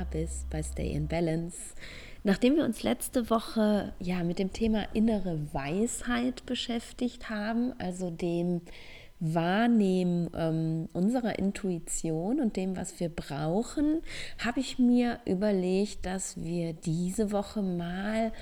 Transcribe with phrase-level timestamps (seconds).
[0.00, 1.74] da bist bei Stay in Balance.
[2.24, 8.62] Nachdem wir uns letzte Woche ja mit dem Thema innere Weisheit beschäftigt haben, also dem
[9.18, 14.00] Wahrnehmen ähm, unserer Intuition und dem, was wir brauchen,
[14.38, 18.32] habe ich mir überlegt, dass wir diese Woche mal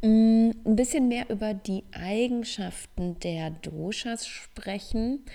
[0.00, 5.26] mm, ein bisschen mehr über die Eigenschaften der Doshas sprechen.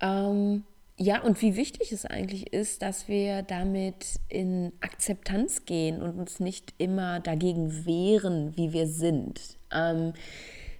[0.00, 0.64] Ähm,
[0.98, 6.40] ja, und wie wichtig es eigentlich ist, dass wir damit in Akzeptanz gehen und uns
[6.40, 9.58] nicht immer dagegen wehren, wie wir sind.
[9.70, 10.14] Ähm,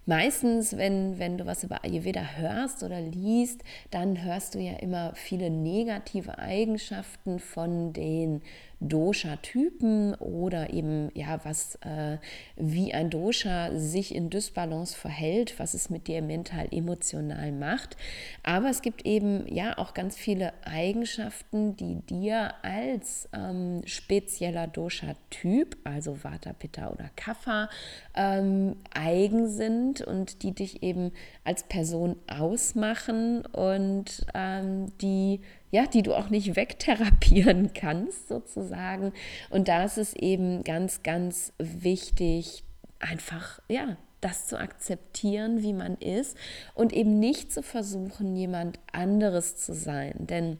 [0.07, 5.13] meistens, wenn, wenn du was über Ayurveda hörst oder liest, dann hörst du ja immer
[5.17, 8.41] viele negative Eigenschaften von den
[8.81, 12.19] Dosha-Typen oder eben ja, was äh,
[12.57, 17.97] wie ein Dosha sich in Dysbalance verhält, was es mit dir mental emotional macht.
[18.43, 25.77] Aber es gibt eben ja auch ganz viele Eigenschaften, die dir als ähm, spezieller Dosha-Typ,
[25.85, 27.71] also Vata, Pitta oder Kapha,
[28.15, 31.13] ähm, eigen sind und die dich eben
[31.45, 39.13] als Person ausmachen und ähm, die ja, die du auch nicht wegtherapieren kannst sozusagen.
[39.51, 42.65] Und da ist es eben ganz, ganz wichtig,
[42.99, 46.37] einfach, ja, das zu akzeptieren, wie man ist
[46.75, 50.15] und eben nicht zu versuchen, jemand anderes zu sein.
[50.19, 50.59] Denn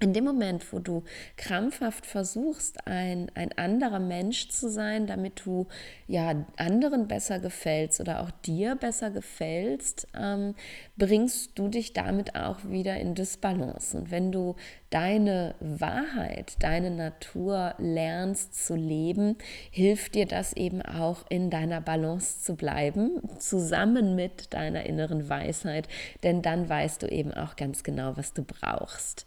[0.00, 1.02] in dem Moment, wo du
[1.36, 5.66] krampfhaft versuchst, ein, ein anderer Mensch zu sein, damit du
[6.06, 10.54] ja anderen besser gefällst oder auch dir besser gefällst, ähm,
[10.96, 13.96] bringst du dich damit auch wieder in Disbalance.
[13.96, 14.54] Und wenn du
[14.90, 19.36] deine Wahrheit, deine Natur lernst zu leben,
[19.70, 25.88] hilft dir das eben auch in deiner Balance zu bleiben, zusammen mit deiner inneren Weisheit,
[26.22, 29.26] denn dann weißt du eben auch ganz genau, was du brauchst.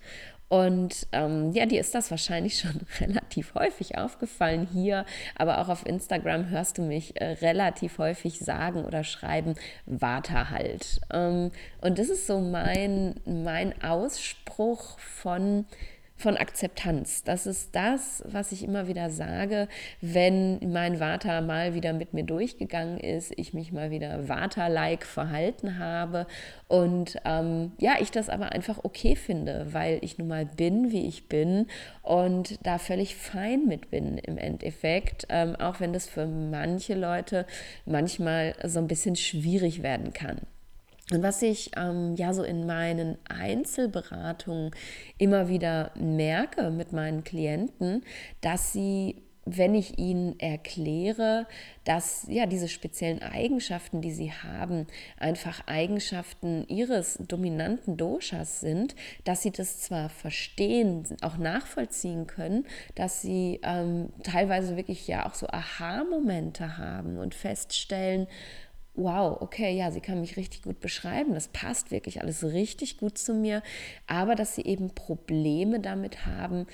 [0.52, 5.06] Und ähm, ja, dir ist das wahrscheinlich schon relativ häufig aufgefallen hier,
[5.38, 11.00] aber auch auf Instagram hörst du mich äh, relativ häufig sagen oder schreiben, warte halt.
[11.10, 15.68] Ähm, und das ist so mein, mein Ausspruch von
[16.22, 17.24] von Akzeptanz.
[17.24, 19.68] Das ist das, was ich immer wieder sage,
[20.00, 25.80] wenn mein Vater mal wieder mit mir durchgegangen ist, ich mich mal wieder Vater-like verhalten
[25.80, 26.28] habe
[26.68, 31.08] und ähm, ja, ich das aber einfach okay finde, weil ich nun mal bin, wie
[31.08, 31.68] ich bin
[32.04, 37.46] und da völlig fein mit bin im Endeffekt, ähm, auch wenn das für manche Leute
[37.86, 40.42] manchmal so ein bisschen schwierig werden kann.
[41.12, 44.72] Und was ich ähm, ja so in meinen Einzelberatungen
[45.18, 48.04] immer wieder merke mit meinen Klienten,
[48.40, 51.48] dass sie wenn ich ihnen erkläre,
[51.84, 54.86] dass ja diese speziellen Eigenschaften, die sie haben,
[55.18, 63.22] einfach Eigenschaften ihres dominanten Doshas sind, dass sie das zwar verstehen, auch nachvollziehen können, dass
[63.22, 68.28] sie ähm, teilweise wirklich ja auch so Aha-Momente haben und feststellen,
[68.94, 73.18] wow, okay, ja, sie kann mich richtig gut beschreiben, das passt wirklich alles richtig gut
[73.18, 73.64] zu mir,
[74.08, 76.68] aber dass sie eben Probleme damit haben,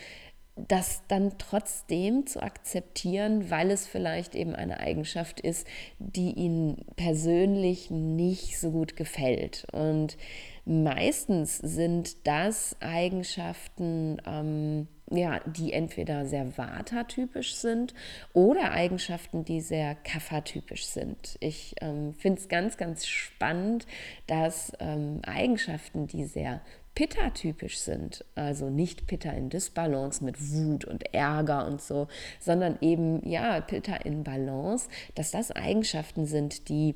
[0.55, 5.67] das dann trotzdem zu akzeptieren, weil es vielleicht eben eine Eigenschaft ist,
[5.99, 9.67] die ihnen persönlich nicht so gut gefällt.
[9.71, 10.17] Und
[10.65, 17.93] meistens sind das Eigenschaften, ähm, ja, die entweder sehr Vata-typisch sind
[18.33, 21.37] oder Eigenschaften, die sehr Kapha-typisch sind.
[21.39, 23.85] Ich ähm, finde es ganz, ganz spannend,
[24.27, 26.61] dass ähm, Eigenschaften, die sehr
[26.97, 32.07] Pitta-typisch sind, also nicht Pitta in Disbalance mit Wut und Ärger und so,
[32.39, 36.95] sondern eben, ja, Pitta in Balance, dass das Eigenschaften sind, die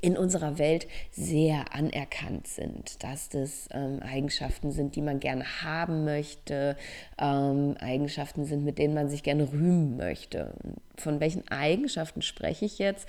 [0.00, 6.04] in unserer Welt sehr anerkannt sind, dass das ähm, Eigenschaften sind, die man gerne haben
[6.04, 6.76] möchte,
[7.18, 10.54] ähm, Eigenschaften sind, mit denen man sich gerne rühmen möchte.
[11.00, 13.06] Von welchen Eigenschaften spreche ich jetzt?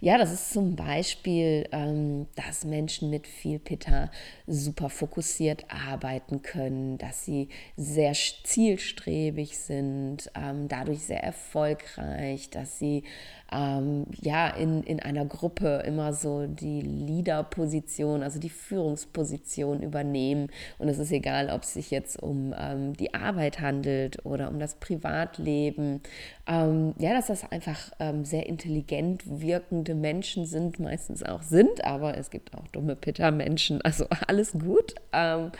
[0.00, 4.12] Ja, das ist zum Beispiel, ähm, dass Menschen mit viel Pitta
[4.46, 13.02] super fokussiert arbeiten können, dass sie sehr zielstrebig sind, ähm, dadurch sehr erfolgreich, dass sie
[13.50, 20.48] ähm, ja in, in einer Gruppe immer so die Leader-Position, also die Führungsposition übernehmen.
[20.78, 24.60] Und es ist egal, ob es sich jetzt um ähm, die Arbeit handelt oder um
[24.60, 26.02] das Privatleben.
[26.50, 32.16] Ähm, ja, dass das einfach ähm, sehr intelligent wirkende Menschen sind, meistens auch sind, aber
[32.16, 34.94] es gibt auch dumme Pitter-Menschen, also alles gut.
[35.12, 35.52] Ähm,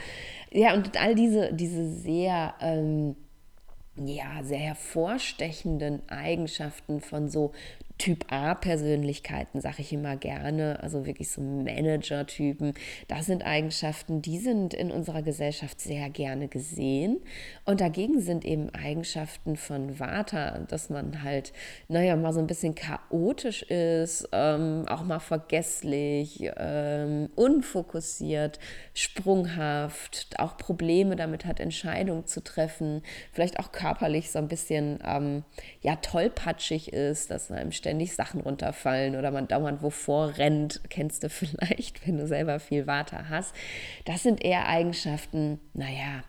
[0.51, 3.17] ja, und all diese, diese sehr ähm,
[3.97, 7.53] ja, sehr hervorstechenden Eigenschaften von so
[7.99, 12.75] Typ A-Persönlichkeiten, sage ich immer gerne, also wirklich so Manager-Typen.
[13.09, 17.19] Das sind Eigenschaften, die sind in unserer Gesellschaft sehr gerne gesehen.
[17.65, 21.53] Und dagegen sind eben Eigenschaften von Vata, dass man halt,
[21.89, 28.61] naja, mal so ein bisschen chaotisch ist, ähm, auch mal vergesslich, ähm, unfokussiert,
[28.95, 33.03] sprunghaft, auch Probleme damit hat, Entscheidungen zu treffen,
[33.33, 35.43] vielleicht auch körperlich so ein bisschen, ähm,
[35.83, 41.29] ja, tollpatschig ist, dass einem ständig Sachen runterfallen oder man dauernd wovor rennt, kennst du
[41.31, 43.55] vielleicht, wenn du selber viel Water hast.
[44.05, 46.23] Das sind eher Eigenschaften, naja,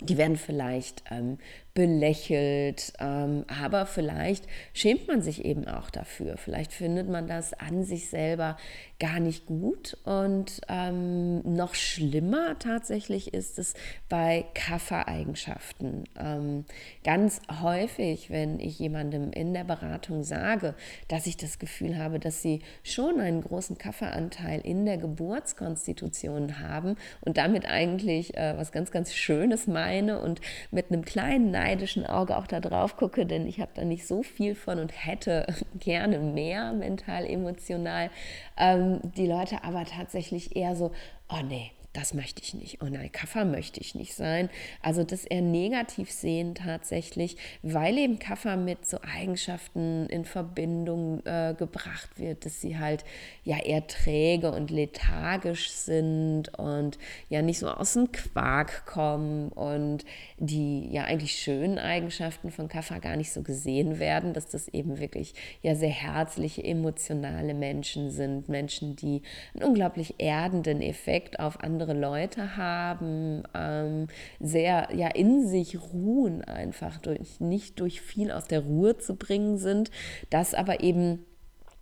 [0.00, 1.38] die werden vielleicht ähm,
[1.78, 6.36] belächelt, ähm, aber vielleicht schämt man sich eben auch dafür.
[6.36, 8.56] Vielleicht findet man das an sich selber
[8.98, 9.96] gar nicht gut.
[10.02, 13.74] Und ähm, noch schlimmer tatsächlich ist es
[14.08, 16.08] bei Kaffereigenschaften.
[16.18, 16.64] Ähm,
[17.04, 20.74] ganz häufig, wenn ich jemandem in der Beratung sage,
[21.06, 26.96] dass ich das Gefühl habe, dass sie schon einen großen Kafferanteil in der Geburtskonstitution haben
[27.20, 30.40] und damit eigentlich äh, was ganz, ganz Schönes meine und
[30.72, 34.06] mit einem kleinen Nein neidischen Auge auch da drauf gucke, denn ich habe da nicht
[34.06, 35.46] so viel von und hätte
[35.78, 38.10] gerne mehr mental, emotional.
[38.56, 40.92] Ähm, die Leute aber tatsächlich eher so,
[41.28, 42.80] oh nee, das möchte ich nicht.
[42.80, 44.50] Und ein Kaffer möchte ich nicht sein.
[44.82, 51.56] Also das eher negativ sehen tatsächlich, weil eben Kaffer mit so Eigenschaften in Verbindung äh,
[51.58, 53.04] gebracht wird, dass sie halt
[53.42, 56.98] ja eher träge und lethargisch sind und
[57.30, 60.04] ja nicht so aus dem Quark kommen und
[60.36, 65.00] die ja eigentlich schönen Eigenschaften von Kaffer gar nicht so gesehen werden, dass das eben
[65.00, 69.22] wirklich ja sehr herzliche, emotionale Menschen sind, Menschen, die
[69.54, 74.08] einen unglaublich erdenden Effekt auf andere andere Leute haben, ähm,
[74.40, 79.58] sehr ja in sich ruhen einfach, durch, nicht durch viel aus der Ruhe zu bringen
[79.58, 79.90] sind,
[80.30, 81.24] das aber eben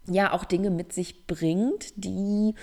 [0.09, 2.55] ja auch Dinge mit sich bringt, die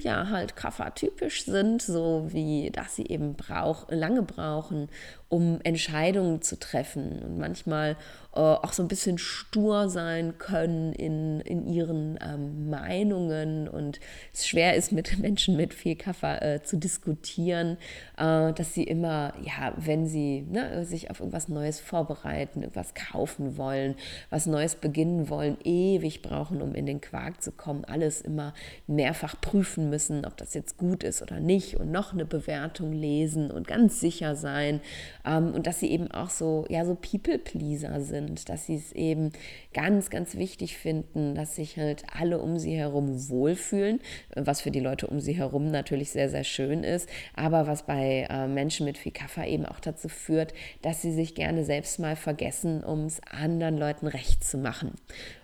[0.00, 4.88] ja, halt kaffertypisch sind, so wie dass sie eben brauch, lange brauchen,
[5.28, 7.96] um Entscheidungen zu treffen und manchmal
[8.36, 13.98] äh, auch so ein bisschen stur sein können in, in ihren ähm, Meinungen und
[14.32, 17.78] es schwer ist, mit Menschen mit viel Kaffee äh, zu diskutieren,
[18.18, 23.56] äh, dass sie immer, ja, wenn sie ne, sich auf irgendwas Neues vorbereiten, irgendwas kaufen
[23.56, 23.96] wollen,
[24.30, 28.54] was Neues beginnen wollen, ewig brauchen, um in den Quark zu kommen, alles immer
[28.86, 33.52] mehrfach prüfen müssen, ob das jetzt gut ist oder nicht und noch eine Bewertung lesen
[33.52, 34.80] und ganz sicher sein
[35.24, 39.30] ähm, und dass sie eben auch so, ja, so People-Pleaser sind dass sie es eben
[39.72, 44.00] ganz, ganz wichtig finden, dass sich halt alle um sie herum wohlfühlen,
[44.34, 48.26] was für die Leute um sie herum natürlich sehr, sehr schön ist, aber was bei
[48.28, 52.16] äh, Menschen mit viel Kaffer eben auch dazu führt, dass sie sich gerne selbst mal
[52.16, 54.94] vergessen, um es anderen Leuten recht zu machen.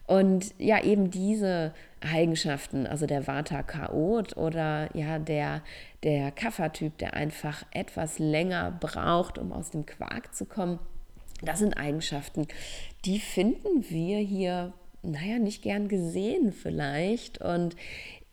[0.06, 1.72] Und ja, eben diese
[2.04, 5.62] Eigenschaften, also der Vata-Chaot oder ja, der,
[6.02, 10.78] der Kaffertyp, der einfach etwas länger braucht, um aus dem Quark zu kommen,
[11.42, 12.46] das sind Eigenschaften,
[13.04, 14.72] die finden wir hier,
[15.02, 17.40] naja, nicht gern gesehen vielleicht.
[17.40, 17.76] Und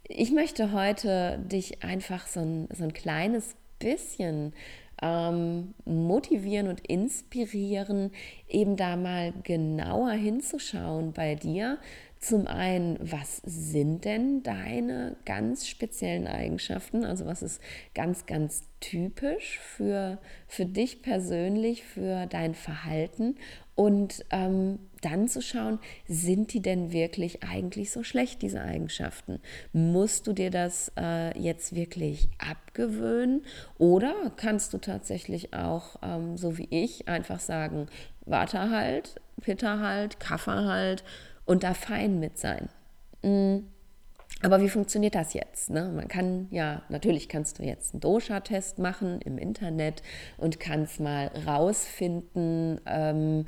[0.03, 4.53] ich möchte heute dich einfach so ein, so ein kleines bisschen
[5.01, 8.11] ähm, motivieren und inspirieren,
[8.47, 11.79] eben da mal genauer hinzuschauen bei dir,
[12.19, 17.05] zum einen, was sind denn deine ganz speziellen Eigenschaften?
[17.05, 17.61] Also was ist
[17.95, 23.35] ganz, ganz typisch für, für dich persönlich, für dein Verhalten?
[23.73, 29.39] Und ähm, dann zu schauen, sind die denn wirklich eigentlich so schlecht, diese Eigenschaften?
[29.71, 33.45] Musst du dir das äh, jetzt wirklich abgewöhnen?
[33.77, 37.87] Oder kannst du tatsächlich auch, ähm, so wie ich, einfach sagen,
[38.25, 41.05] warte halt, Pitter halt, Kaffer halt
[41.49, 42.69] und da fein mit sein.
[43.23, 43.63] Mm.
[44.43, 45.71] Aber wie funktioniert das jetzt?
[45.71, 45.91] Ne?
[45.93, 50.03] Man kann ja, natürlich kannst du jetzt einen Dosha-Test machen im Internet
[50.37, 53.45] und kannst mal rausfinden, ähm,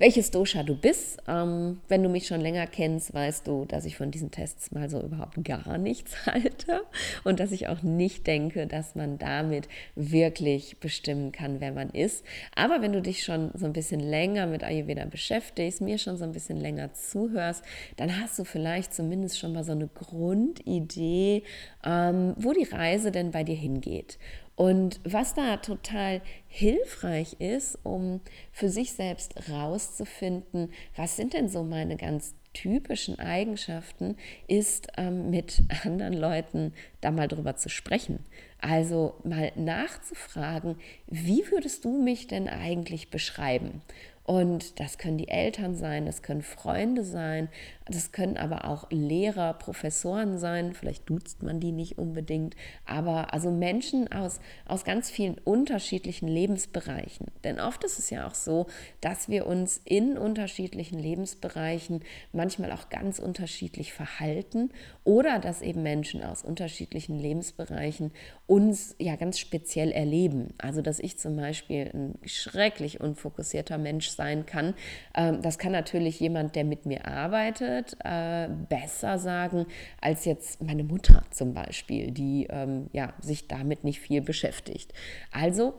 [0.00, 1.22] welches Dosha du bist.
[1.28, 4.88] Ähm, wenn du mich schon länger kennst, weißt du, dass ich von diesen Tests mal
[4.88, 6.80] so überhaupt gar nichts halte
[7.22, 12.24] und dass ich auch nicht denke, dass man damit wirklich bestimmen kann, wer man ist.
[12.56, 16.24] Aber wenn du dich schon so ein bisschen länger mit Ayurveda beschäftigst, mir schon so
[16.24, 17.62] ein bisschen länger zuhörst,
[17.96, 21.42] dann hast du vielleicht zumindest schon mal so eine Grundidee,
[21.84, 24.18] ähm, wo die Reise denn bei dir hingeht.
[24.60, 28.20] Und was da total hilfreich ist, um
[28.52, 35.62] für sich selbst rauszufinden, was sind denn so meine ganz typischen Eigenschaften, ist ähm, mit
[35.84, 38.18] anderen Leuten da mal drüber zu sprechen.
[38.60, 40.76] Also mal nachzufragen,
[41.06, 43.80] wie würdest du mich denn eigentlich beschreiben?
[44.24, 47.48] Und das können die Eltern sein, das können Freunde sein,
[47.90, 52.54] Das können aber auch Lehrer, Professoren sein, vielleicht duzt man die nicht unbedingt,
[52.86, 57.26] aber also Menschen aus, aus ganz vielen unterschiedlichen Lebensbereichen.
[57.42, 58.68] Denn oft ist es ja auch so,
[59.00, 64.70] dass wir uns in unterschiedlichen Lebensbereichen manchmal auch ganz unterschiedlich verhalten
[65.02, 68.12] oder dass eben Menschen aus unterschiedlichen Lebensbereichen
[68.46, 70.54] uns ja ganz speziell erleben.
[70.58, 74.74] Also dass ich zum Beispiel ein schrecklich unfokussierter Mensch sein kann.
[75.16, 79.66] Ähm, das kann natürlich jemand, der mit mir arbeitet, äh, besser sagen
[80.00, 84.92] als jetzt meine Mutter zum Beispiel, die ähm, ja, sich damit nicht viel beschäftigt.
[85.32, 85.74] Also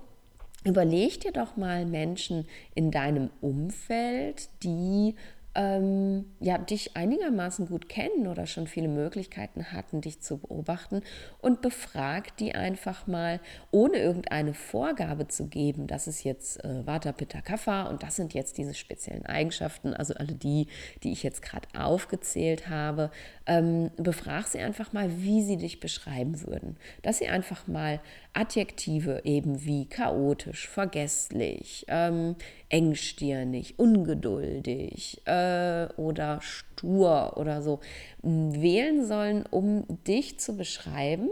[0.64, 5.16] überleg dir doch mal Menschen in deinem Umfeld, die
[5.54, 11.02] ähm, ja, dich einigermaßen gut kennen oder schon viele Möglichkeiten hatten, dich zu beobachten
[11.42, 13.40] und befrag die einfach mal,
[13.72, 18.34] ohne irgendeine Vorgabe zu geben, das ist jetzt äh, Vata Pitta Kapha und das sind
[18.34, 20.68] jetzt diese speziellen Eigenschaften, also alle die,
[21.04, 23.12] die ich jetzt gerade aufgezählt habe,
[23.46, 26.78] ähm, befrag sie einfach mal, wie sie dich beschreiben würden.
[27.02, 28.00] Dass sie einfach mal
[28.34, 32.36] Adjektive eben wie chaotisch, vergesslich, ähm,
[32.72, 37.82] engstirnig, ungeduldig äh, oder stur oder so
[38.22, 41.30] wählen sollen, um dich zu beschreiben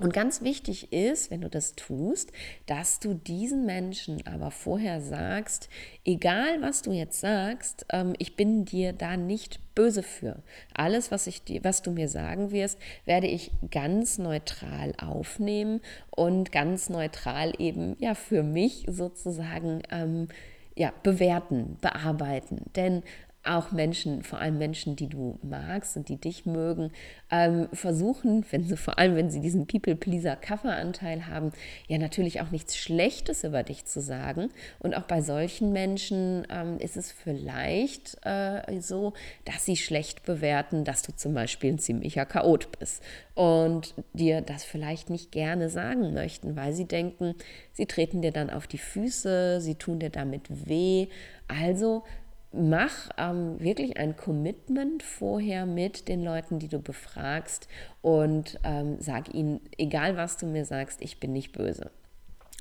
[0.00, 2.32] und ganz wichtig ist, wenn du das tust,
[2.64, 5.68] dass du diesen Menschen aber vorher sagst,
[6.06, 10.42] egal was du jetzt sagst, ähm, ich bin dir da nicht böse für.
[10.72, 16.50] Alles, was, ich dir, was du mir sagen wirst, werde ich ganz neutral aufnehmen und
[16.50, 20.28] ganz neutral eben ja für mich sozusagen ähm,
[20.74, 22.64] ja, bewerten, bearbeiten.
[22.76, 23.02] Denn
[23.42, 26.92] auch Menschen, vor allem Menschen, die du magst und die dich mögen,
[27.30, 31.52] ähm, versuchen, wenn sie, vor allem wenn sie diesen People-Pleaser-Kafferanteil haben,
[31.88, 34.50] ja natürlich auch nichts Schlechtes über dich zu sagen.
[34.78, 39.14] Und auch bei solchen Menschen ähm, ist es vielleicht äh, so,
[39.46, 43.02] dass sie schlecht bewerten, dass du zum Beispiel ein ziemlicher Chaot bist
[43.34, 47.34] und dir das vielleicht nicht gerne sagen möchten, weil sie denken,
[47.72, 51.06] sie treten dir dann auf die Füße, sie tun dir damit weh.
[51.48, 52.04] Also
[52.52, 57.68] mach ähm, wirklich ein Commitment vorher mit den Leuten, die du befragst
[58.02, 61.90] und ähm, sag ihnen, egal was du mir sagst, ich bin nicht böse.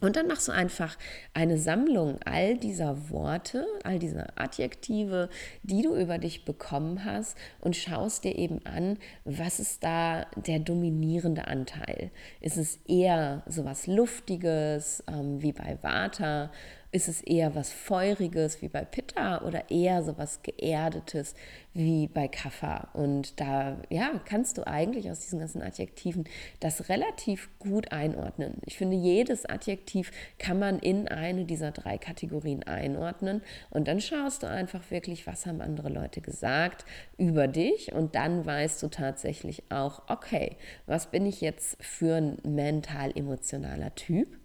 [0.02, 0.98] Und dann machst du einfach
[1.34, 5.30] eine Sammlung all dieser Worte, all dieser Adjektive,
[5.64, 10.60] die du über dich bekommen hast und schaust dir eben an, was ist da der
[10.60, 12.12] dominierende Anteil?
[12.40, 16.50] Ist es eher so was Luftiges ähm, wie bei Vata?
[16.92, 21.36] Ist es eher was Feuriges wie bei Pitta oder eher so was Geerdetes
[21.76, 22.88] wie bei Kapha?
[22.94, 26.24] Und da ja, kannst du eigentlich aus diesen ganzen Adjektiven
[26.60, 28.56] das relativ gut einordnen.
[28.66, 33.44] Ich finde, jedes Adjektiv kann man in eine dieser drei Kategorien einordnen.
[33.70, 36.86] Und dann schaust du einfach wirklich, was haben andere Leute gesagt
[37.20, 37.94] über dich.
[37.94, 44.39] Und dann weißt du tatsächlich auch, okay, was bin ich jetzt für ein mental-emotionaler Typ?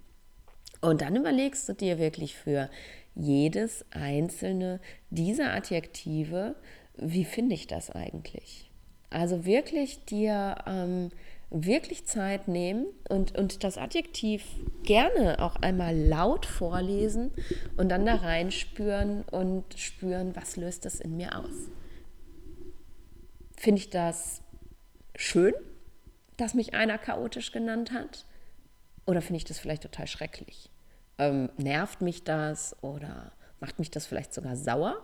[0.85, 2.69] Und dann überlegst du dir wirklich für
[3.15, 6.57] jedes einzelne dieser Adjektive,
[6.99, 8.71] wie finde ich das eigentlich?
[9.09, 11.09] Also wirklich dir ähm,
[11.49, 14.45] wirklich Zeit nehmen und, und das Adjektiv
[14.83, 17.31] gerne auch einmal laut vorlesen
[17.79, 21.71] und dann da reinspüren und spüren, was löst das in mir aus.
[23.57, 24.43] Finde ich das
[25.17, 25.55] schön,
[26.37, 28.27] dass mich einer chaotisch genannt hat?
[29.07, 30.69] Oder finde ich das vielleicht total schrecklich?
[31.19, 34.97] Ähm, nervt mich das oder macht mich das vielleicht sogar sauer?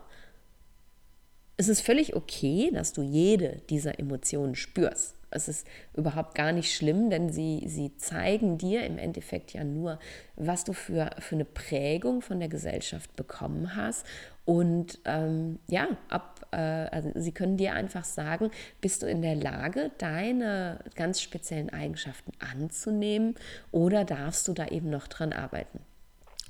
[1.56, 5.14] Es ist völlig okay, dass du jede dieser Emotionen spürst.
[5.30, 9.98] Es ist überhaupt gar nicht schlimm, denn sie, sie zeigen dir im Endeffekt ja nur,
[10.36, 14.04] was du für, für eine Prägung von der Gesellschaft bekommen hast.
[14.44, 18.50] Und ähm, ja, ab, äh, also sie können dir einfach sagen,
[18.80, 23.36] bist du in der Lage, deine ganz speziellen Eigenschaften anzunehmen
[23.70, 25.80] oder darfst du da eben noch dran arbeiten?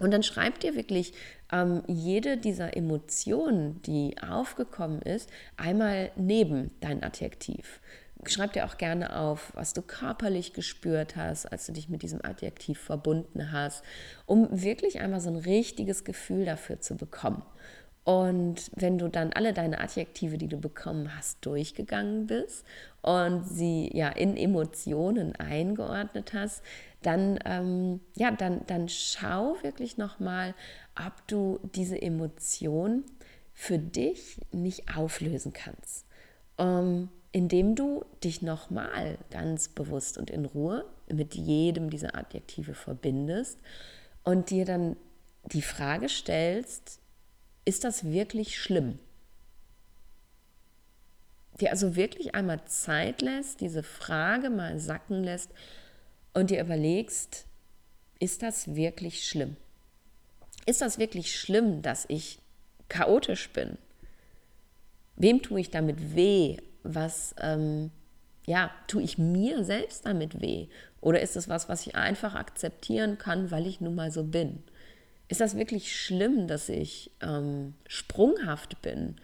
[0.00, 1.12] Und dann schreib dir wirklich
[1.52, 7.80] ähm, jede dieser Emotionen, die aufgekommen ist, einmal neben dein Adjektiv.
[8.26, 12.22] Schreib dir auch gerne auf, was du körperlich gespürt hast, als du dich mit diesem
[12.24, 13.82] Adjektiv verbunden hast,
[14.26, 17.42] um wirklich einmal so ein richtiges Gefühl dafür zu bekommen.
[18.04, 22.64] Und wenn du dann alle deine Adjektive, die du bekommen hast, durchgegangen bist
[23.02, 26.62] und sie ja in Emotionen eingeordnet hast,
[27.02, 30.54] dann, ähm, ja, dann, dann schau wirklich nochmal,
[30.96, 33.04] ob du diese Emotion
[33.52, 36.06] für dich nicht auflösen kannst.
[36.58, 43.58] Ähm, indem du dich nochmal ganz bewusst und in Ruhe mit jedem dieser Adjektive verbindest
[44.24, 44.96] und dir dann
[45.52, 47.00] die Frage stellst,
[47.70, 48.98] ist das wirklich schlimm?
[51.60, 55.50] dir also wirklich einmal Zeit lässt, diese Frage mal sacken lässt
[56.32, 57.46] und dir überlegst,
[58.18, 59.56] ist das wirklich schlimm?
[60.66, 62.40] Ist das wirklich schlimm, dass ich
[62.88, 63.78] chaotisch bin?
[65.16, 66.56] Wem tue ich damit weh?
[66.82, 67.90] Was, ähm,
[68.46, 70.68] ja, tue ich mir selbst damit weh?
[71.00, 74.62] Oder ist es was, was ich einfach akzeptieren kann, weil ich nun mal so bin?
[75.30, 79.14] Ist das wirklich schlimm, dass ich ähm, sprunghaft bin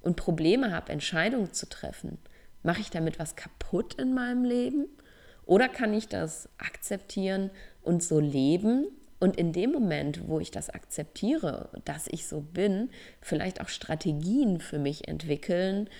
[0.00, 2.18] und Probleme habe, Entscheidungen zu treffen?
[2.62, 4.86] Mache ich damit was kaputt in meinem Leben?
[5.44, 7.50] Oder kann ich das akzeptieren
[7.82, 8.86] und so leben
[9.18, 14.60] und in dem Moment, wo ich das akzeptiere, dass ich so bin, vielleicht auch Strategien
[14.60, 15.90] für mich entwickeln,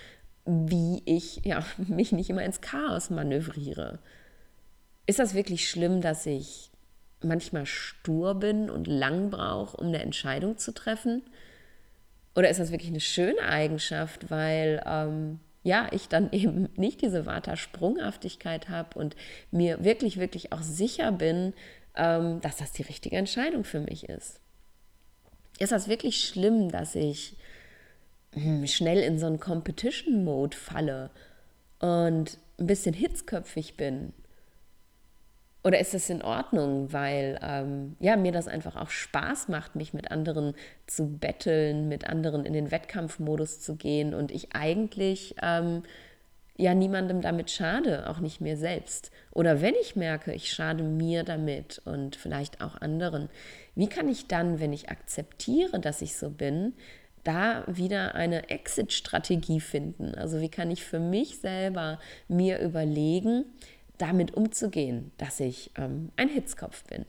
[0.45, 3.99] wie ich ja, mich nicht immer ins Chaos manövriere.
[5.09, 6.71] Ist das wirklich schlimm, dass ich
[7.23, 11.23] manchmal stur bin und lang brauche, um eine Entscheidung zu treffen?
[12.35, 17.27] Oder ist das wirklich eine schöne Eigenschaft, weil ähm, ja, ich dann eben nicht diese
[17.27, 19.17] Vata-Sprunghaftigkeit habe und
[19.51, 21.55] mir wirklich, wirklich auch sicher bin,
[21.97, 24.41] ähm, dass das die richtige Entscheidung für mich ist.
[25.59, 27.37] Ist das wirklich schlimm, dass ich
[28.33, 31.11] hm, schnell in so einen Competition-Mode falle
[31.81, 34.13] und ein bisschen hitzköpfig bin?
[35.67, 39.93] Oder ist das in Ordnung, weil ähm, ja, mir das einfach auch Spaß macht, mich
[39.93, 40.55] mit anderen
[40.87, 45.83] zu betteln, mit anderen in den Wettkampfmodus zu gehen und ich eigentlich ähm,
[46.57, 49.11] ja niemandem damit schade, auch nicht mir selbst.
[49.33, 53.29] Oder wenn ich merke, ich schade mir damit und vielleicht auch anderen,
[53.75, 56.75] wie kann ich dann, wenn ich akzeptiere, dass ich so bin,
[57.25, 60.15] da wieder eine Exit-Strategie finden?
[60.15, 63.47] Also wie kann ich für mich selber mir überlegen,
[63.99, 67.05] damit umzugehen, dass ich ähm, ein Hitzkopf bin?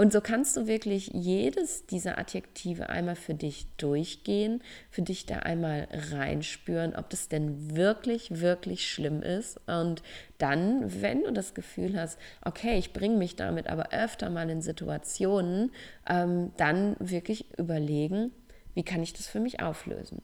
[0.00, 5.40] Und so kannst du wirklich jedes dieser Adjektive einmal für dich durchgehen, für dich da
[5.40, 9.60] einmal reinspüren, ob das denn wirklich, wirklich schlimm ist.
[9.68, 10.02] Und
[10.38, 14.62] dann, wenn du das Gefühl hast, okay, ich bringe mich damit aber öfter mal in
[14.62, 15.70] Situationen,
[16.08, 18.32] ähm, dann wirklich überlegen,
[18.72, 20.22] wie kann ich das für mich auflösen.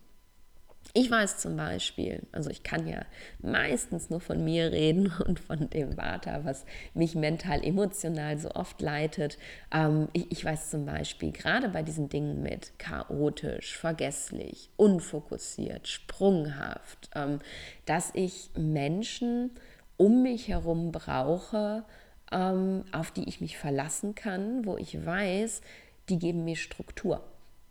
[0.92, 3.04] Ich weiß zum Beispiel, also ich kann ja
[3.40, 8.80] meistens nur von mir reden und von dem Vater, was mich mental, emotional so oft
[8.80, 9.38] leitet.
[9.72, 17.10] Ähm, ich, ich weiß zum Beispiel, gerade bei diesen Dingen mit chaotisch, vergesslich, unfokussiert, sprunghaft,
[17.14, 17.40] ähm,
[17.84, 19.50] dass ich Menschen
[19.96, 21.84] um mich herum brauche,
[22.32, 25.60] ähm, auf die ich mich verlassen kann, wo ich weiß,
[26.08, 27.22] die geben mir Struktur.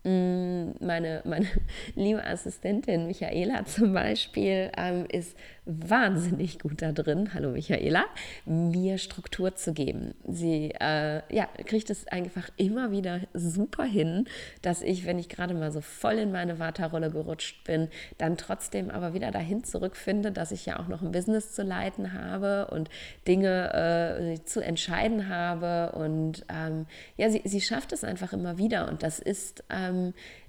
[0.05, 1.47] Mm, meine, meine
[1.95, 8.05] liebe Assistentin Michaela zum Beispiel ähm, ist wahnsinnig gut da drin, hallo Michaela,
[8.45, 10.13] mir Struktur zu geben.
[10.27, 14.25] Sie äh, ja, kriegt es einfach immer wieder super hin,
[14.61, 17.87] dass ich, wenn ich gerade mal so voll in meine Vata-Rolle gerutscht bin,
[18.19, 22.13] dann trotzdem aber wieder dahin zurückfinde, dass ich ja auch noch ein Business zu leiten
[22.13, 22.91] habe und
[23.27, 25.93] Dinge äh, zu entscheiden habe.
[25.97, 26.85] Und ähm,
[27.17, 28.87] ja, sie, sie schafft es einfach immer wieder.
[28.87, 29.94] Und das ist ähm,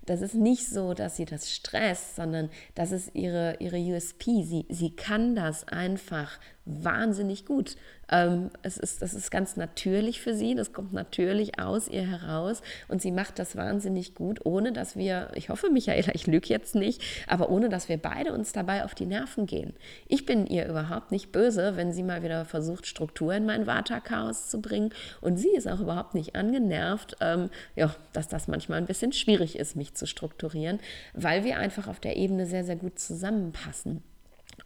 [0.06, 4.44] das ist nicht so, dass sie das stresst, sondern das ist ihre, ihre USP.
[4.44, 7.76] Sie, sie kann das einfach wahnsinnig gut.
[8.10, 12.62] Ähm, es ist, das ist ganz natürlich für sie, das kommt natürlich aus ihr heraus
[12.88, 16.74] und sie macht das wahnsinnig gut, ohne dass wir, ich hoffe, Michaela, ich lüge jetzt
[16.74, 19.74] nicht, aber ohne dass wir beide uns dabei auf die Nerven gehen.
[20.06, 24.48] Ich bin ihr überhaupt nicht böse, wenn sie mal wieder versucht, Struktur in mein Vata-Chaos
[24.48, 24.90] zu bringen
[25.20, 29.58] und sie ist auch überhaupt nicht angenervt, ähm, ja, dass das manchmal ein bisschen schwierig
[29.58, 30.78] ist, mich zu strukturieren,
[31.14, 34.02] weil wir einfach auf der Ebene sehr, sehr gut zusammenpassen.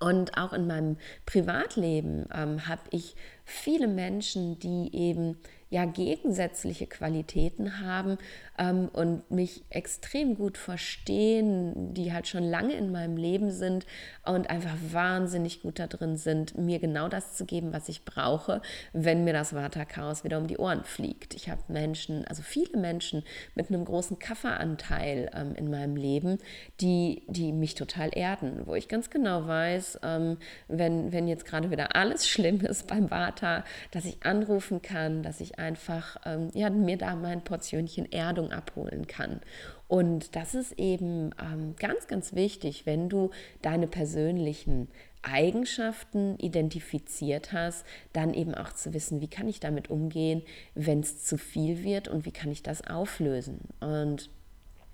[0.00, 5.36] Und auch in meinem Privatleben ähm, habe ich viele Menschen, die eben
[5.70, 8.18] ja gegensätzliche Qualitäten haben
[8.58, 13.86] ähm, und mich extrem gut verstehen, die halt schon lange in meinem Leben sind
[14.24, 18.60] und einfach wahnsinnig gut da drin sind, mir genau das zu geben, was ich brauche,
[18.92, 21.34] wenn mir das Vata-Chaos wieder um die Ohren fliegt.
[21.34, 23.22] Ich habe Menschen, also viele Menschen
[23.54, 26.38] mit einem großen Kafferanteil ähm, in meinem Leben,
[26.80, 31.70] die, die mich total erden, wo ich ganz genau weiß, ähm, wenn, wenn jetzt gerade
[31.70, 36.70] wieder alles schlimm ist beim Vata, dass ich anrufen kann, dass ich einfach ähm, ja,
[36.70, 39.40] mir da mein Portionchen Erdung abholen kann.
[39.86, 43.30] Und das ist eben ähm, ganz, ganz wichtig, wenn du
[43.62, 44.88] deine persönlichen
[45.22, 50.42] Eigenschaften identifiziert hast, dann eben auch zu wissen, wie kann ich damit umgehen,
[50.74, 53.60] wenn es zu viel wird und wie kann ich das auflösen.
[53.80, 54.30] Und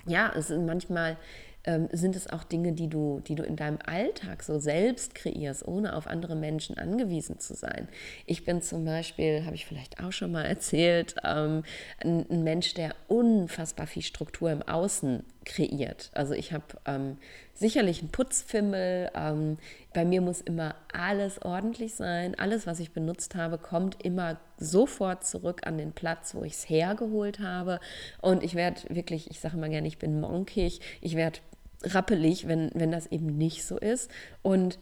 [0.07, 1.17] ja, es sind manchmal
[1.67, 5.67] ähm, sind es auch Dinge, die du, die du in deinem Alltag so selbst kreierst,
[5.67, 7.89] ohne auf andere Menschen angewiesen zu sein.
[8.25, 11.65] Ich bin zum Beispiel, habe ich vielleicht auch schon mal erzählt, ähm,
[12.03, 16.11] ein, ein Mensch, der unfassbar viel Struktur im Außen kreiert.
[16.13, 17.19] Also ich habe ähm,
[17.55, 19.11] sicherlich einen Putzfimmel.
[19.15, 19.59] Ähm,
[19.95, 22.35] bei mir muss immer alles ordentlich sein.
[22.39, 26.69] Alles, was ich benutzt habe, kommt immer sofort zurück an den Platz, wo ich es
[26.69, 27.81] hergeholt habe.
[28.21, 30.81] Und ich werde wirklich, ich sage immer gerne, ich bin monkig.
[31.01, 31.39] Ich werde
[31.83, 34.11] rappelig, wenn, wenn das eben nicht so ist.
[34.43, 34.79] Und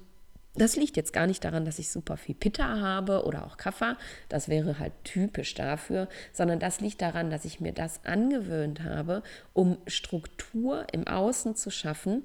[0.56, 3.96] das liegt jetzt gar nicht daran, dass ich super viel Pitta habe oder auch Kaffer,
[4.28, 9.22] das wäre halt typisch dafür, sondern das liegt daran, dass ich mir das angewöhnt habe,
[9.52, 12.22] um Struktur im Außen zu schaffen,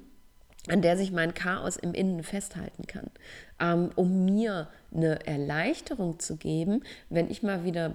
[0.68, 3.10] an der sich mein Chaos im Innen festhalten kann,
[3.60, 7.92] ähm, um mir eine Erleichterung zu geben, wenn ich mal wieder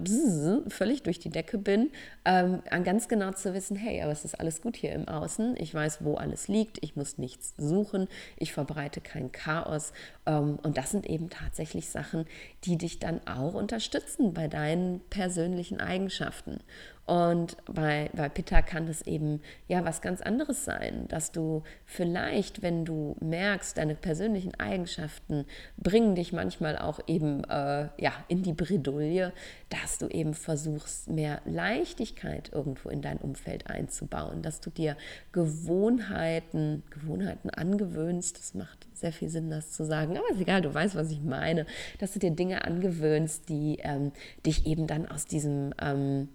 [0.69, 1.91] völlig durch die Decke bin,
[2.23, 5.73] ähm, ganz genau zu wissen, hey, aber es ist alles gut hier im Außen, ich
[5.73, 9.91] weiß, wo alles liegt, ich muss nichts suchen, ich verbreite kein Chaos.
[10.25, 12.25] Ähm, und das sind eben tatsächlich Sachen,
[12.63, 16.59] die dich dann auch unterstützen bei deinen persönlichen Eigenschaften.
[17.05, 22.63] Und bei, bei Pitta kann das eben ja was ganz anderes sein, dass du vielleicht,
[22.63, 25.45] wenn du merkst, deine persönlichen Eigenschaften
[25.77, 29.33] bringen dich manchmal auch eben äh, ja, in die Bredouille,
[29.69, 34.95] dass du eben versuchst, mehr Leichtigkeit irgendwo in dein Umfeld einzubauen, dass du dir
[35.31, 38.37] Gewohnheiten, Gewohnheiten angewöhnst.
[38.37, 41.21] Das macht sehr viel Sinn, das zu sagen, aber ist egal, du weißt, was ich
[41.21, 41.65] meine,
[41.99, 44.11] dass du dir Dinge angewöhnst, die ähm,
[44.45, 46.29] dich eben dann aus diesem ähm,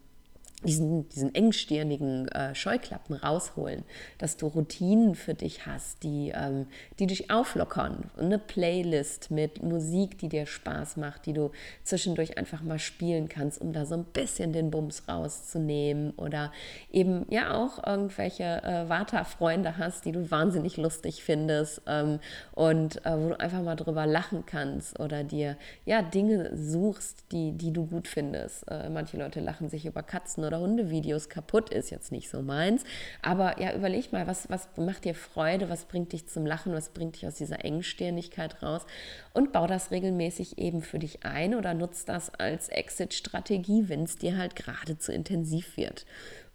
[0.65, 3.85] diesen, diesen engstirnigen äh, Scheuklappen rausholen,
[4.19, 6.67] dass du Routinen für dich hast, die, ähm,
[6.99, 8.11] die dich auflockern.
[8.19, 11.51] Eine Playlist mit Musik, die dir Spaß macht, die du
[11.85, 16.11] zwischendurch einfach mal spielen kannst, um da so ein bisschen den Bums rauszunehmen.
[16.17, 16.53] Oder
[16.91, 22.21] eben ja auch irgendwelche äh, Vata-Freunde hast, die du wahnsinnig lustig findest ähm,
[22.53, 27.53] und äh, wo du einfach mal drüber lachen kannst oder dir ja Dinge suchst, die,
[27.53, 28.71] die du gut findest.
[28.71, 32.83] Äh, manche Leute lachen sich über Katzen oder Hundevideos kaputt ist jetzt nicht so meins.
[33.23, 36.89] Aber ja, überleg mal, was, was macht dir Freude, was bringt dich zum Lachen, was
[36.89, 38.85] bringt dich aus dieser Engstirnigkeit raus
[39.33, 44.17] und bau das regelmäßig eben für dich ein oder nutzt das als Exit-Strategie, wenn es
[44.17, 46.05] dir halt gerade zu intensiv wird.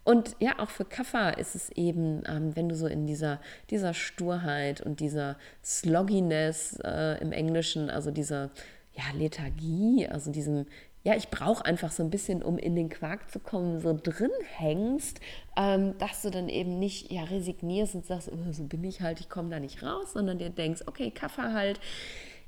[0.04, 3.96] Und ja, auch für Kaffer ist es eben, ähm, wenn du so in dieser, dieser
[3.96, 8.52] Sturheit und dieser Slogginess äh, im Englischen, also dieser
[8.94, 10.68] ja, Lethargie, also diesem
[11.06, 14.32] ja, ich brauche einfach so ein bisschen, um in den Quark zu kommen, so drin
[14.58, 15.20] hängst,
[15.56, 19.20] ähm, dass du dann eben nicht ja, resignierst und sagst, oh, so bin ich halt,
[19.20, 21.80] ich komme da nicht raus, sondern dir denkst, okay, Kaffer halt.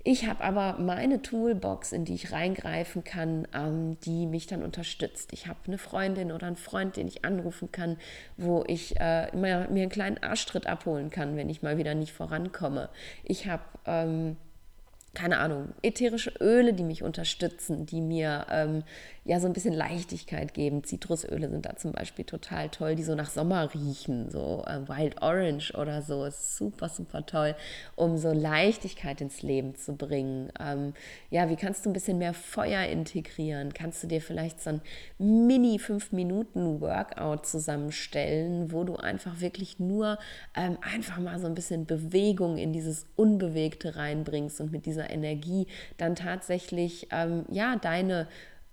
[0.04, 5.34] Ich habe aber meine Toolbox, in die ich reingreifen kann, ähm, die mich dann unterstützt.
[5.34, 7.98] Ich habe eine Freundin oder einen Freund, den ich anrufen kann,
[8.38, 12.14] wo ich äh, mir, mir einen kleinen Arschtritt abholen kann, wenn ich mal wieder nicht
[12.14, 12.90] vorankomme.
[13.24, 14.38] Ich habe ähm,
[15.18, 18.84] keine Ahnung, ätherische Öle, die mich unterstützen, die mir ähm,
[19.26, 20.84] ja so ein bisschen Leichtigkeit geben.
[20.84, 25.20] Zitrusöle sind da zum Beispiel total toll, die so nach Sommer riechen, so äh, Wild
[25.24, 27.56] Orange oder so, ist super, super toll,
[27.96, 30.52] um so Leichtigkeit ins Leben zu bringen.
[30.60, 30.94] Ähm,
[31.32, 33.74] ja, wie kannst du ein bisschen mehr Feuer integrieren?
[33.74, 34.82] Kannst du dir vielleicht so ein
[35.18, 40.20] Mini 5 Minuten Workout zusammenstellen, wo du einfach wirklich nur
[40.56, 45.68] ähm, einfach mal so ein bisschen Bewegung in dieses Unbewegte reinbringst und mit dieser Energie
[45.98, 48.28] dann tatsächlich ähm, ja deine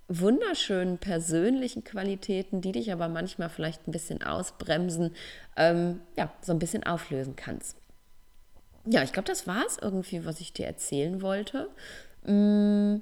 [0.08, 5.14] wunderschönen persönlichen Qualitäten, die dich aber manchmal vielleicht ein bisschen ausbremsen,
[5.56, 7.76] ähm, ja, so ein bisschen auflösen kannst.
[8.86, 11.70] Ja, ich glaube, das war es irgendwie, was ich dir erzählen wollte.
[12.26, 13.00] Mmh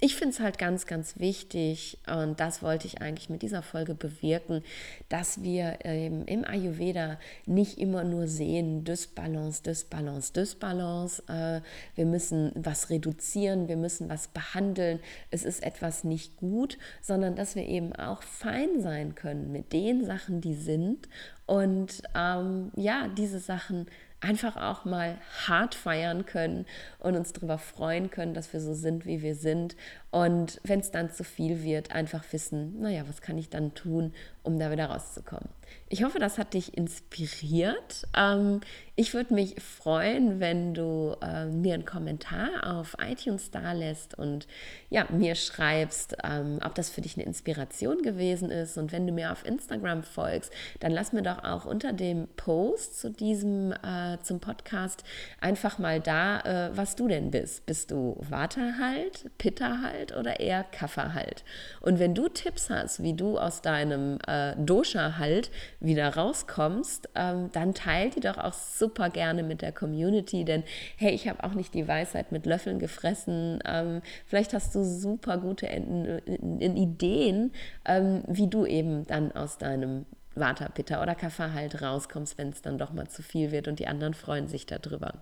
[0.00, 3.94] ich finde es halt ganz, ganz wichtig, und das wollte ich eigentlich mit dieser Folge
[3.94, 4.62] bewirken,
[5.10, 11.22] dass wir ähm, im Ayurveda nicht immer nur sehen, Dysbalance, Dysbalance, Dysbalance.
[11.28, 11.60] Äh,
[11.94, 17.54] wir müssen was reduzieren, wir müssen was behandeln, es ist etwas nicht gut, sondern dass
[17.54, 21.08] wir eben auch fein sein können mit den Sachen, die sind
[21.44, 23.86] und ähm, ja, diese Sachen
[24.20, 26.66] einfach auch mal hart feiern können
[26.98, 29.76] und uns darüber freuen können, dass wir so sind, wie wir sind.
[30.10, 34.12] Und wenn es dann zu viel wird, einfach wissen, naja, was kann ich dann tun,
[34.42, 35.48] um da wieder rauszukommen.
[35.88, 38.06] Ich hoffe, das hat dich inspiriert.
[38.16, 38.60] Ähm,
[38.94, 44.46] ich würde mich freuen, wenn du äh, mir einen Kommentar auf iTunes da lässt und
[44.88, 48.78] ja, mir schreibst, ähm, ob das für dich eine Inspiration gewesen ist.
[48.78, 53.00] Und wenn du mir auf Instagram folgst, dann lass mir doch auch unter dem Post
[53.00, 55.02] zu diesem, äh, zum Podcast
[55.40, 57.66] einfach mal da, äh, was du denn bist.
[57.66, 61.42] Bist du Vata halt, Pitta halt oder eher Kaffer halt?
[61.80, 67.50] Und wenn du Tipps hast, wie du aus deinem äh, Dosha halt wieder rauskommst, ähm,
[67.52, 70.62] dann teil die doch auch super gerne mit der Community, denn
[70.96, 73.60] hey, ich habe auch nicht die Weisheit mit Löffeln gefressen.
[73.66, 77.52] Ähm, vielleicht hast du super gute in, in, in Ideen,
[77.84, 82.62] ähm, wie du eben dann aus deinem Vata, Pitta oder Kapha halt rauskommst, wenn es
[82.62, 85.14] dann doch mal zu viel wird und die anderen freuen sich darüber.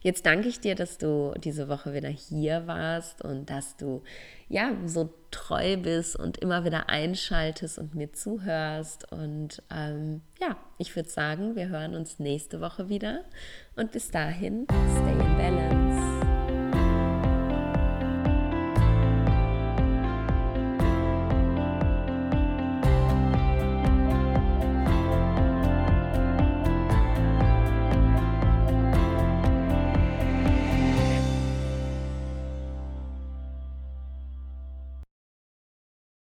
[0.00, 4.02] Jetzt danke ich dir, dass du diese Woche wieder hier warst und dass du
[4.48, 9.10] ja so treu bist und immer wieder einschaltest und mir zuhörst.
[9.12, 13.24] Und ähm, ja, ich würde sagen, wir hören uns nächste Woche wieder.
[13.76, 15.87] Und bis dahin, stay in balance.